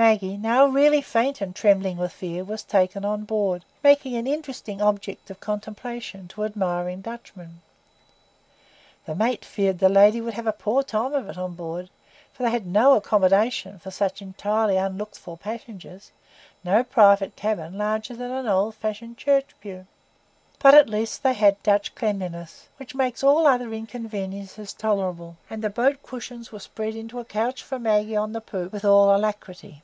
[0.00, 4.80] Maggie, now really faint and trembling with fear, was taken on board, making an interesting
[4.80, 7.60] object of contemplation to admiring Dutchmen.
[9.06, 11.90] The mate feared the lady would have a poor time of it on board,
[12.32, 18.30] for they had no accommodation for such entirely unlooked for passengers,—no private cabin larger than
[18.30, 19.84] an old fashioned church pew.
[20.60, 25.68] But at least they had Dutch cleanliness, which makes all other inconveniences tolerable; and the
[25.70, 29.82] boat cushions were spread into a couch for Maggie on the poop with all alacrity.